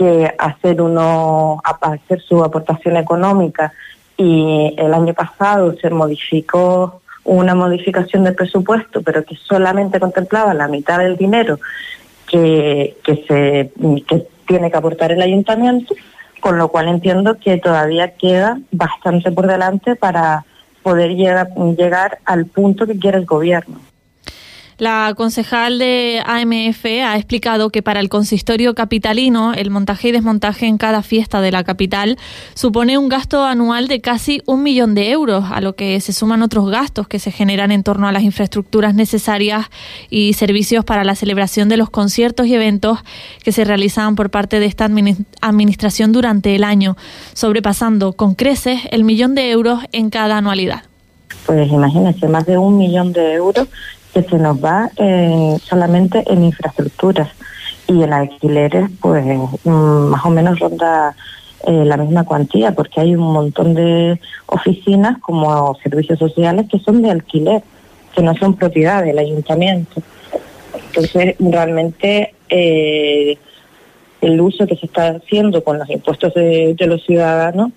que 0.00 0.34
hacer 0.38 0.80
uno 0.80 1.60
hacer 1.62 2.22
su 2.22 2.42
aportación 2.42 2.96
económica 2.96 3.70
y 4.16 4.74
el 4.78 4.94
año 4.94 5.12
pasado 5.12 5.74
se 5.76 5.90
modificó 5.90 7.02
una 7.24 7.54
modificación 7.54 8.24
del 8.24 8.34
presupuesto, 8.34 9.02
pero 9.02 9.22
que 9.26 9.36
solamente 9.36 10.00
contemplaba 10.00 10.54
la 10.54 10.68
mitad 10.68 11.00
del 11.00 11.18
dinero 11.18 11.58
que, 12.26 12.96
que 13.04 13.16
se 13.28 13.72
que 14.06 14.26
tiene 14.48 14.70
que 14.70 14.78
aportar 14.78 15.12
el 15.12 15.20
ayuntamiento, 15.20 15.94
con 16.40 16.56
lo 16.56 16.68
cual 16.68 16.88
entiendo 16.88 17.36
que 17.38 17.58
todavía 17.58 18.14
queda 18.14 18.58
bastante 18.72 19.30
por 19.30 19.46
delante 19.46 19.96
para 19.96 20.46
poder 20.82 21.10
llegar, 21.10 21.50
llegar 21.76 22.20
al 22.24 22.46
punto 22.46 22.86
que 22.86 22.98
quiere 22.98 23.18
el 23.18 23.26
gobierno. 23.26 23.89
La 24.80 25.12
concejal 25.14 25.78
de 25.78 26.22
AMF 26.24 26.86
ha 27.04 27.18
explicado 27.18 27.68
que 27.68 27.82
para 27.82 28.00
el 28.00 28.08
consistorio 28.08 28.74
capitalino 28.74 29.52
el 29.52 29.68
montaje 29.68 30.08
y 30.08 30.12
desmontaje 30.12 30.64
en 30.64 30.78
cada 30.78 31.02
fiesta 31.02 31.42
de 31.42 31.52
la 31.52 31.64
capital 31.64 32.16
supone 32.54 32.96
un 32.96 33.10
gasto 33.10 33.44
anual 33.44 33.88
de 33.88 34.00
casi 34.00 34.40
un 34.46 34.62
millón 34.62 34.94
de 34.94 35.10
euros, 35.10 35.44
a 35.52 35.60
lo 35.60 35.74
que 35.74 36.00
se 36.00 36.14
suman 36.14 36.42
otros 36.42 36.70
gastos 36.70 37.08
que 37.08 37.18
se 37.18 37.30
generan 37.30 37.72
en 37.72 37.82
torno 37.82 38.08
a 38.08 38.12
las 38.12 38.22
infraestructuras 38.22 38.94
necesarias 38.94 39.66
y 40.08 40.32
servicios 40.32 40.82
para 40.82 41.04
la 41.04 41.14
celebración 41.14 41.68
de 41.68 41.76
los 41.76 41.90
conciertos 41.90 42.46
y 42.46 42.54
eventos 42.54 43.00
que 43.44 43.52
se 43.52 43.66
realizan 43.66 44.16
por 44.16 44.30
parte 44.30 44.60
de 44.60 44.66
esta 44.66 44.88
administración 45.42 46.12
durante 46.12 46.56
el 46.56 46.64
año, 46.64 46.96
sobrepasando 47.34 48.14
con 48.14 48.34
creces 48.34 48.80
el 48.92 49.04
millón 49.04 49.34
de 49.34 49.50
euros 49.50 49.80
en 49.92 50.08
cada 50.08 50.38
anualidad. 50.38 50.84
Pues 51.44 51.70
imagínense, 51.70 52.28
más 52.28 52.46
de 52.46 52.56
un 52.56 52.78
millón 52.78 53.12
de 53.12 53.34
euros 53.34 53.68
que 54.12 54.22
se 54.22 54.38
nos 54.38 54.62
va 54.62 54.90
eh, 54.96 55.56
solamente 55.62 56.24
en 56.26 56.44
infraestructuras. 56.44 57.28
Y 57.86 58.02
en 58.04 58.12
alquileres 58.12 58.88
pues 59.00 59.24
mm, 59.64 59.70
más 59.70 60.24
o 60.24 60.30
menos 60.30 60.60
ronda 60.60 61.16
eh, 61.66 61.84
la 61.84 61.96
misma 61.96 62.24
cuantía 62.24 62.72
porque 62.72 63.00
hay 63.00 63.16
un 63.16 63.32
montón 63.32 63.74
de 63.74 64.20
oficinas 64.46 65.18
como 65.18 65.74
servicios 65.82 66.18
sociales 66.18 66.66
que 66.70 66.78
son 66.78 67.02
de 67.02 67.10
alquiler 67.10 67.62
que 68.14 68.22
no 68.22 68.36
son 68.36 68.54
propiedad 68.54 69.02
del 69.02 69.18
ayuntamiento. 69.18 70.02
Entonces 70.72 71.34
realmente 71.40 72.34
eh, 72.48 73.36
el 74.20 74.40
uso 74.40 74.68
que 74.68 74.76
se 74.76 74.86
está 74.86 75.08
haciendo 75.08 75.64
con 75.64 75.78
los 75.78 75.90
impuestos 75.90 76.32
de 76.34 76.86
los 76.86 77.04
ciudadanos 77.04 77.72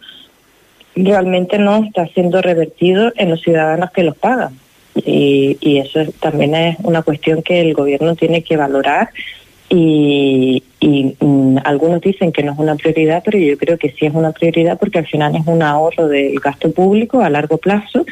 realmente 0.95 1.57
no 1.57 1.77
está 1.85 2.05
siendo 2.07 2.39
revertido 2.41 3.11
en 3.15 3.31
los 3.31 3.41
ciudadanos 3.41 3.89
que 3.91 4.03
los 4.03 4.15
pagan 4.15 4.59
y, 5.05 5.77
eso 5.79 5.99
también 6.19 6.55
es 6.55 6.77
una 6.83 7.01
cuestión 7.01 7.41
que 7.41 7.61
el 7.61 7.73
gobierno 7.73 8.15
tiene 8.15 8.43
que 8.43 8.57
valorar 8.57 9.09
y, 9.69 10.63
mm, 11.19 11.57
algunos 11.63 12.01
dicen 12.01 12.31
que 12.31 12.43
no 12.43 12.53
es 12.53 12.59
una 12.59 12.75
prioridad, 12.75 13.21
pero 13.25 13.37
yo 13.37 13.57
creo 13.57 13.77
que 13.77 13.89
sí 13.91 14.05
es 14.05 14.13
una 14.13 14.31
prioridad 14.31 14.77
porque 14.77 14.99
al 14.99 15.07
final 15.07 15.35
es 15.35 15.45
un 15.47 15.63
ahorro 15.63 16.07
del 16.07 16.39
gasto 16.39 16.71
público 16.71 17.21
a 17.21 17.29
largo 17.29 17.57
plazo 17.57 18.05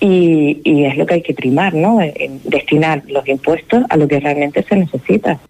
y, 0.00 0.60
y 0.64 0.84
es 0.84 0.96
lo 0.96 1.06
que 1.06 1.14
hay 1.14 1.22
que 1.22 1.34
primar, 1.34 1.74
¿no? 1.74 1.98
destinar 2.44 3.02
los 3.08 3.26
impuestos 3.28 3.82
a 3.88 3.96
lo 3.96 4.08
que 4.08 4.20
realmente 4.20 4.62
se 4.62 4.76
necesita. 4.76 5.40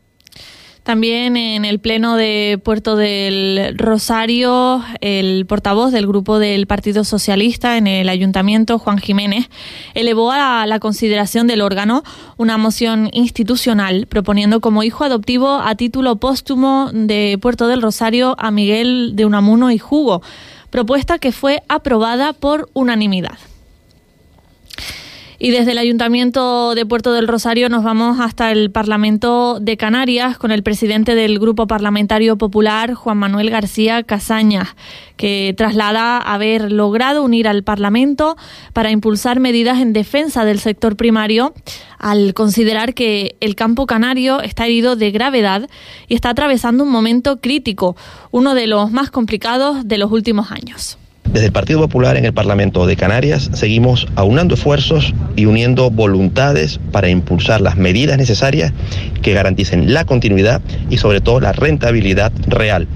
También 0.89 1.37
en 1.37 1.67
el 1.67 1.81
Pleno 1.81 2.17
de 2.17 2.59
Puerto 2.65 2.97
del 2.97 3.75
Rosario, 3.77 4.83
el 5.03 5.45
portavoz 5.45 5.93
del 5.93 6.07
grupo 6.07 6.39
del 6.39 6.67
Partido 6.67 7.05
Socialista 7.05 7.77
en 7.77 7.87
el 7.87 8.09
Ayuntamiento, 8.09 8.79
Juan 8.79 8.97
Jiménez, 8.97 9.51
elevó 9.93 10.33
a 10.33 10.65
la 10.65 10.79
consideración 10.79 11.47
del 11.47 11.61
órgano 11.61 12.05
una 12.39 12.57
moción 12.57 13.11
institucional 13.13 14.07
proponiendo 14.07 14.63
como 14.63 14.83
hijo 14.83 15.05
adoptivo 15.05 15.61
a 15.63 15.75
título 15.75 16.17
póstumo 16.17 16.89
de 16.95 17.37
Puerto 17.39 17.69
del 17.69 17.83
Rosario 17.83 18.35
a 18.39 18.51
Miguel 18.51 19.13
de 19.15 19.27
Unamuno 19.27 19.71
y 19.71 19.77
Jugo, 19.77 20.23
propuesta 20.71 21.19
que 21.19 21.33
fue 21.33 21.63
aprobada 21.69 22.33
por 22.33 22.71
unanimidad. 22.73 23.37
Y 25.41 25.53
desde 25.53 25.71
el 25.71 25.79
Ayuntamiento 25.79 26.75
de 26.75 26.85
Puerto 26.85 27.13
del 27.13 27.29
Rosario 27.29 27.69
nos 27.69 27.85
vamos 27.85 28.19
hasta 28.19 28.51
el 28.51 28.73
Parlamento 28.73 29.61
de 29.61 29.77
Canarias 29.77 30.37
con 30.37 30.51
el 30.51 30.65
presidente 30.65 31.15
del 31.15 31.39
Grupo 31.39 31.69
Parlamentario 31.69 32.37
Popular, 32.37 32.95
Juan 32.95 33.19
Manuel 33.19 33.49
García 33.49 34.03
Casañas, 34.03 34.75
que 35.17 35.55
traslada 35.57 36.19
haber 36.19 36.73
logrado 36.73 37.23
unir 37.23 37.47
al 37.47 37.63
Parlamento 37.63 38.37
para 38.73 38.91
impulsar 38.91 39.39
medidas 39.39 39.81
en 39.81 39.93
defensa 39.93 40.45
del 40.45 40.59
sector 40.59 40.97
primario 40.97 41.55
al 41.99 42.35
considerar 42.35 42.93
que 42.93 43.37
el 43.39 43.55
campo 43.55 43.87
canario 43.87 44.41
está 44.41 44.67
herido 44.67 44.97
de 44.97 45.13
gravedad 45.13 45.71
y 46.09 46.17
está 46.17 46.31
atravesando 46.31 46.83
un 46.83 46.91
momento 46.91 47.41
crítico, 47.41 47.95
uno 48.33 48.55
de 48.55 48.67
los 48.67 48.91
más 48.91 49.13
complicados 49.13 49.87
de 49.87 49.99
los 49.99 50.11
últimos 50.11 50.51
años. 50.51 50.99
Desde 51.33 51.47
el 51.47 51.53
Partido 51.53 51.81
Popular 51.81 52.17
en 52.17 52.25
el 52.25 52.33
Parlamento 52.33 52.87
de 52.87 52.97
Canarias 52.97 53.51
seguimos 53.53 54.09
aunando 54.17 54.55
esfuerzos 54.55 55.15
y 55.37 55.45
uniendo 55.45 55.91
voluntades 55.91 56.81
para 56.91 57.11
impulsar 57.11 57.61
las 57.61 57.77
medidas 57.77 58.17
necesarias 58.17 58.73
que 59.21 59.35
garanticen 59.35 59.93
la 59.93 60.05
continuidad 60.05 60.63
y 60.89 60.97
sobre 60.97 61.21
todo 61.21 61.41
la 61.41 61.53
rentabilidad 61.53 62.33
real 62.47 62.89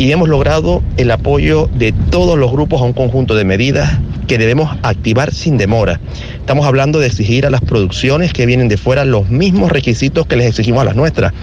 y 0.00 0.10
hemos 0.12 0.30
logrado 0.30 0.82
el 0.96 1.10
apoyo 1.10 1.68
de 1.74 1.92
todos 1.92 2.38
los 2.38 2.50
grupos 2.50 2.80
a 2.80 2.84
un 2.84 2.94
conjunto 2.94 3.34
de 3.34 3.44
medidas 3.44 3.98
que 4.26 4.38
debemos 4.38 4.74
activar 4.82 5.34
sin 5.34 5.58
demora. 5.58 6.00
Estamos 6.36 6.64
hablando 6.64 7.00
de 7.00 7.06
exigir 7.06 7.44
a 7.44 7.50
las 7.50 7.60
producciones 7.60 8.32
que 8.32 8.46
vienen 8.46 8.68
de 8.68 8.78
fuera 8.78 9.04
los 9.04 9.28
mismos 9.28 9.70
requisitos 9.70 10.26
que 10.26 10.36
les 10.36 10.46
exigimos 10.46 10.80
a 10.80 10.84
las 10.86 10.96
nuestras. 10.96 11.34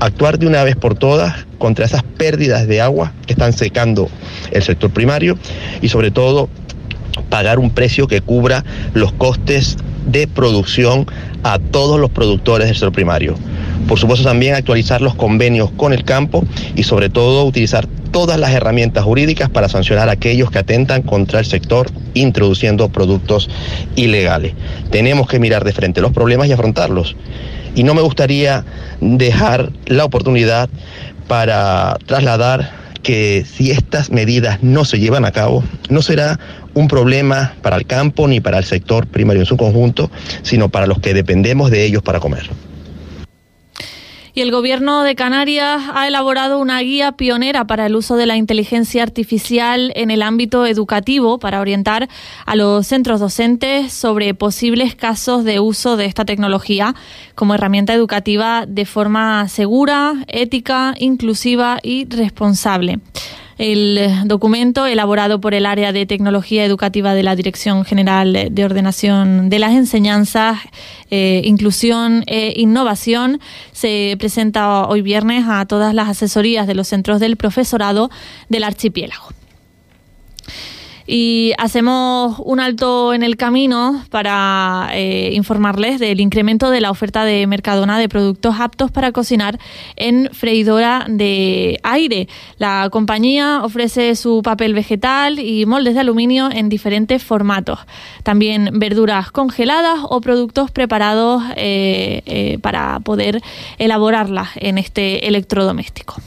Actuar 0.00 0.40
de 0.40 0.48
una 0.48 0.64
vez 0.64 0.74
por 0.74 0.96
todas 0.96 1.46
contra 1.58 1.84
esas 1.84 2.02
pérdidas 2.02 2.66
de 2.66 2.80
agua 2.80 3.12
que 3.26 3.34
están 3.34 3.52
secando 3.52 4.08
el 4.50 4.62
sector 4.64 4.90
primario 4.90 5.38
y 5.80 5.88
sobre 5.88 6.10
todo 6.10 6.48
pagar 7.28 7.60
un 7.60 7.70
precio 7.70 8.08
que 8.08 8.22
cubra 8.22 8.64
los 8.92 9.12
costes 9.12 9.76
de 10.04 10.26
producción 10.26 11.06
a 11.44 11.60
todos 11.60 12.00
los 12.00 12.10
productores 12.10 12.66
del 12.66 12.74
sector 12.74 12.92
primario. 12.92 13.36
Por 13.86 14.00
supuesto 14.00 14.24
también 14.24 14.54
actualizar 14.54 15.00
los 15.00 15.14
convenios 15.14 15.70
con 15.76 15.92
el 15.92 16.04
campo 16.04 16.44
y 16.74 16.82
sobre 16.82 17.08
todo 17.08 17.44
utilizar 17.44 17.86
todas 18.10 18.38
las 18.38 18.52
herramientas 18.52 19.04
jurídicas 19.04 19.48
para 19.48 19.68
sancionar 19.68 20.08
a 20.08 20.12
aquellos 20.12 20.50
que 20.50 20.58
atentan 20.58 21.02
contra 21.02 21.40
el 21.40 21.46
sector 21.46 21.90
introduciendo 22.14 22.88
productos 22.88 23.48
ilegales. 23.96 24.54
Tenemos 24.90 25.28
que 25.28 25.38
mirar 25.38 25.64
de 25.64 25.72
frente 25.72 26.00
los 26.00 26.12
problemas 26.12 26.48
y 26.48 26.52
afrontarlos. 26.52 27.16
Y 27.74 27.84
no 27.84 27.94
me 27.94 28.02
gustaría 28.02 28.64
dejar 29.00 29.70
la 29.86 30.04
oportunidad 30.04 30.68
para 31.28 31.96
trasladar 32.06 32.70
que 33.02 33.46
si 33.50 33.70
estas 33.70 34.10
medidas 34.10 34.62
no 34.62 34.84
se 34.84 34.98
llevan 34.98 35.24
a 35.24 35.32
cabo, 35.32 35.64
no 35.88 36.02
será 36.02 36.38
un 36.74 36.88
problema 36.88 37.54
para 37.62 37.76
el 37.76 37.86
campo 37.86 38.28
ni 38.28 38.40
para 38.40 38.58
el 38.58 38.64
sector 38.64 39.06
primario 39.06 39.42
en 39.42 39.46
su 39.46 39.56
conjunto, 39.56 40.10
sino 40.42 40.68
para 40.68 40.86
los 40.86 40.98
que 41.00 41.14
dependemos 41.14 41.70
de 41.70 41.84
ellos 41.84 42.02
para 42.02 42.20
comer. 42.20 42.50
El 44.40 44.52
Gobierno 44.52 45.02
de 45.02 45.16
Canarias 45.16 45.82
ha 45.92 46.08
elaborado 46.08 46.60
una 46.60 46.80
guía 46.80 47.12
pionera 47.12 47.66
para 47.66 47.84
el 47.84 47.94
uso 47.94 48.16
de 48.16 48.24
la 48.24 48.38
inteligencia 48.38 49.02
artificial 49.02 49.92
en 49.94 50.10
el 50.10 50.22
ámbito 50.22 50.64
educativo 50.64 51.38
para 51.38 51.60
orientar 51.60 52.08
a 52.46 52.56
los 52.56 52.86
centros 52.86 53.20
docentes 53.20 53.92
sobre 53.92 54.32
posibles 54.32 54.94
casos 54.94 55.44
de 55.44 55.60
uso 55.60 55.98
de 55.98 56.06
esta 56.06 56.24
tecnología 56.24 56.94
como 57.34 57.54
herramienta 57.54 57.92
educativa 57.92 58.64
de 58.66 58.86
forma 58.86 59.46
segura, 59.48 60.24
ética, 60.26 60.94
inclusiva 60.98 61.78
y 61.82 62.06
responsable. 62.06 62.98
El 63.60 64.00
documento, 64.24 64.86
elaborado 64.86 65.38
por 65.42 65.52
el 65.52 65.66
área 65.66 65.92
de 65.92 66.06
tecnología 66.06 66.64
educativa 66.64 67.12
de 67.12 67.22
la 67.22 67.36
Dirección 67.36 67.84
General 67.84 68.48
de 68.50 68.64
Ordenación 68.64 69.50
de 69.50 69.58
las 69.58 69.72
Enseñanzas, 69.72 70.60
eh, 71.10 71.42
Inclusión 71.44 72.24
e 72.26 72.54
Innovación, 72.56 73.38
se 73.72 74.16
presenta 74.18 74.86
hoy 74.86 75.02
viernes 75.02 75.44
a 75.46 75.66
todas 75.66 75.92
las 75.92 76.08
asesorías 76.08 76.66
de 76.66 76.74
los 76.74 76.88
centros 76.88 77.20
del 77.20 77.36
profesorado 77.36 78.08
del 78.48 78.64
archipiélago. 78.64 79.39
Y 81.12 81.54
hacemos 81.58 82.36
un 82.38 82.60
alto 82.60 83.12
en 83.12 83.24
el 83.24 83.36
camino 83.36 84.04
para 84.10 84.90
eh, 84.92 85.32
informarles 85.34 85.98
del 85.98 86.20
incremento 86.20 86.70
de 86.70 86.80
la 86.80 86.92
oferta 86.92 87.24
de 87.24 87.48
Mercadona 87.48 87.98
de 87.98 88.08
productos 88.08 88.60
aptos 88.60 88.92
para 88.92 89.10
cocinar 89.10 89.58
en 89.96 90.28
freidora 90.32 91.06
de 91.08 91.80
aire. 91.82 92.28
La 92.58 92.90
compañía 92.92 93.62
ofrece 93.64 94.14
su 94.14 94.40
papel 94.44 94.72
vegetal 94.72 95.40
y 95.40 95.66
moldes 95.66 95.94
de 95.94 96.00
aluminio 96.00 96.48
en 96.48 96.68
diferentes 96.68 97.24
formatos. 97.24 97.80
También 98.22 98.70
verduras 98.74 99.32
congeladas 99.32 99.98
o 100.04 100.20
productos 100.20 100.70
preparados 100.70 101.42
eh, 101.56 102.22
eh, 102.24 102.58
para 102.62 103.00
poder 103.00 103.42
elaborarlas 103.78 104.50
en 104.54 104.78
este 104.78 105.26
electrodoméstico. 105.26 106.22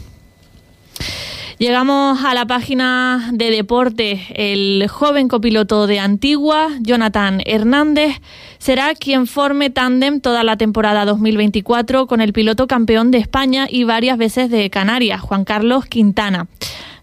Llegamos 1.64 2.26
a 2.26 2.34
la 2.34 2.46
página 2.46 3.30
de 3.32 3.50
deporte. 3.50 4.20
El 4.36 4.86
joven 4.90 5.30
copiloto 5.30 5.88
de 5.88 5.98
Antigua, 5.98 6.68
Jonathan 6.82 7.40
Hernández, 7.46 8.18
será 8.58 8.94
quien 8.96 9.28
forme 9.28 9.70
tándem 9.70 10.20
toda 10.20 10.44
la 10.44 10.58
temporada 10.58 11.06
2024 11.06 12.06
con 12.06 12.20
el 12.20 12.34
piloto 12.34 12.68
campeón 12.68 13.12
de 13.12 13.20
España 13.20 13.66
y 13.70 13.86
varias 13.86 14.18
veces 14.18 14.50
de 14.52 14.70
Canarias, 14.70 15.22
Juan 15.22 15.46
Carlos 15.46 15.86
Quintana. 15.86 16.48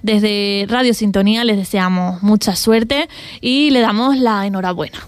Desde 0.02 0.66
Radio 0.68 0.92
Sintonía 0.92 1.42
les 1.44 1.56
deseamos 1.56 2.22
mucha 2.22 2.54
suerte 2.54 3.08
y 3.40 3.70
le 3.70 3.80
damos 3.80 4.18
la 4.18 4.44
enhorabuena. 4.44 4.98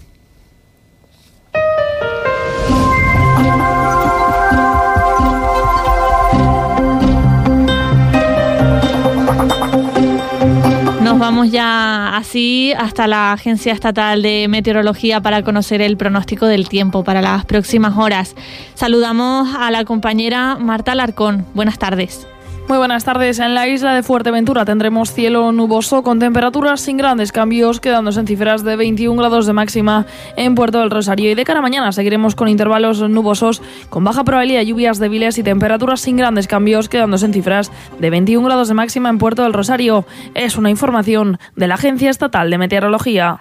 Vamos 11.23 11.51
ya 11.51 12.17
así 12.17 12.73
hasta 12.77 13.07
la 13.07 13.31
Agencia 13.31 13.71
Estatal 13.71 14.21
de 14.21 14.47
Meteorología 14.49 15.21
para 15.21 15.41
conocer 15.41 15.81
el 15.81 15.95
pronóstico 15.95 16.47
del 16.47 16.67
tiempo 16.67 17.05
para 17.05 17.21
las 17.21 17.45
próximas 17.45 17.97
horas. 17.97 18.35
Saludamos 18.73 19.55
a 19.57 19.71
la 19.71 19.85
compañera 19.85 20.57
Marta 20.59 20.93
Larcón. 20.95 21.45
Buenas 21.53 21.79
tardes. 21.79 22.27
Muy 22.67 22.77
buenas 22.77 23.03
tardes. 23.03 23.39
En 23.39 23.55
la 23.55 23.67
isla 23.67 23.93
de 23.93 24.03
Fuerteventura 24.03 24.63
tendremos 24.63 25.11
cielo 25.11 25.51
nuboso 25.51 26.01
con 26.01 26.19
temperaturas 26.19 26.79
sin 26.79 26.95
grandes 26.95 27.33
cambios, 27.33 27.81
quedándose 27.81 28.21
en 28.21 28.27
cifras 28.27 28.63
de 28.63 28.77
21 28.77 29.19
grados 29.19 29.45
de 29.45 29.53
máxima 29.53 30.05
en 30.37 30.55
Puerto 30.55 30.79
del 30.79 30.89
Rosario. 30.89 31.29
Y 31.29 31.35
de 31.35 31.43
cara 31.43 31.59
a 31.59 31.61
mañana 31.61 31.91
seguiremos 31.91 32.35
con 32.35 32.47
intervalos 32.47 33.01
nubosos, 33.01 33.61
con 33.89 34.05
baja 34.05 34.23
probabilidad 34.23 34.59
de 34.59 34.67
lluvias 34.67 34.97
débiles 34.97 35.37
y 35.37 35.43
temperaturas 35.43 36.01
sin 36.01 36.15
grandes 36.15 36.47
cambios, 36.47 36.87
quedándose 36.87 37.25
en 37.25 37.33
cifras 37.33 37.69
de 37.99 38.09
21 38.09 38.47
grados 38.47 38.69
de 38.69 38.73
máxima 38.75 39.09
en 39.09 39.17
Puerto 39.17 39.43
del 39.43 39.53
Rosario. 39.53 40.05
Es 40.33 40.57
una 40.57 40.69
información 40.69 41.39
de 41.57 41.67
la 41.67 41.75
Agencia 41.75 42.09
Estatal 42.09 42.49
de 42.49 42.57
Meteorología. 42.57 43.39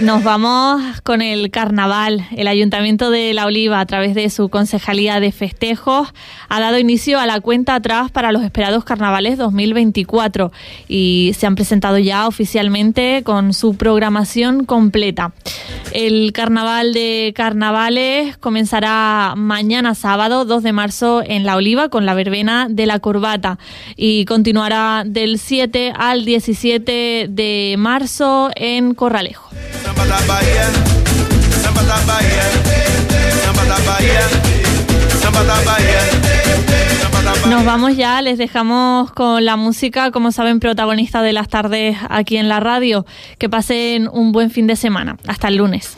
Nos 0.00 0.24
vamos 0.24 1.00
con 1.02 1.22
el 1.22 1.50
carnaval. 1.50 2.26
El 2.36 2.48
Ayuntamiento 2.48 3.10
de 3.10 3.34
La 3.34 3.46
Oliva, 3.46 3.80
a 3.80 3.86
través 3.86 4.14
de 4.14 4.30
su 4.30 4.48
Concejalía 4.48 5.20
de 5.20 5.32
Festejos, 5.32 6.12
ha 6.48 6.60
dado 6.60 6.78
inicio 6.78 7.18
a 7.18 7.26
la 7.26 7.40
cuenta 7.40 7.74
atrás 7.74 8.10
para 8.10 8.32
los 8.32 8.42
esperados 8.42 8.84
carnavales 8.84 9.36
2024 9.38 10.52
y 10.88 11.32
se 11.36 11.46
han 11.46 11.54
presentado 11.54 11.98
ya 11.98 12.26
oficialmente 12.26 13.22
con 13.24 13.52
su 13.52 13.76
programación 13.76 14.64
completa. 14.64 15.32
El 15.92 16.32
Carnaval 16.32 16.92
de 16.92 17.32
Carnavales 17.36 18.36
comenzará 18.38 19.34
mañana 19.36 19.94
sábado 19.94 20.44
2 20.44 20.62
de 20.62 20.72
marzo 20.72 21.22
en 21.24 21.44
La 21.44 21.56
Oliva 21.56 21.88
con 21.88 22.06
la 22.06 22.14
verbena 22.14 22.66
de 22.68 22.86
la 22.86 22.98
corbata 22.98 23.58
y 23.96 24.24
continuará 24.24 25.04
del 25.06 25.38
7 25.38 25.92
al 25.96 26.24
17 26.24 27.26
de 27.28 27.74
marzo 27.78 28.50
en 28.56 28.94
Corralejo. 28.94 29.50
Nos 37.48 37.64
vamos 37.64 37.96
ya, 37.96 38.22
les 38.22 38.38
dejamos 38.38 39.12
con 39.12 39.44
la 39.44 39.56
música, 39.56 40.10
como 40.10 40.32
saben, 40.32 40.60
protagonista 40.60 41.22
de 41.22 41.32
las 41.32 41.48
tardes 41.48 41.96
aquí 42.08 42.36
en 42.36 42.48
la 42.48 42.60
radio. 42.60 43.06
Que 43.38 43.48
pasen 43.48 44.08
un 44.12 44.32
buen 44.32 44.50
fin 44.50 44.66
de 44.66 44.76
semana. 44.76 45.16
Hasta 45.26 45.48
el 45.48 45.56
lunes. 45.56 45.96